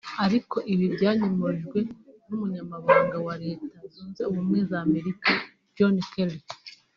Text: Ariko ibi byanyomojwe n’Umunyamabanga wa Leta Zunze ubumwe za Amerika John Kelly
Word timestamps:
Ariko 0.25 0.57
ibi 0.73 0.85
byanyomojwe 0.95 1.79
n’Umunyamabanga 2.27 3.17
wa 3.25 3.35
Leta 3.43 3.67
Zunze 3.93 4.21
ubumwe 4.29 4.59
za 4.69 4.77
Amerika 4.85 5.29
John 5.77 5.95
Kelly 6.13 6.41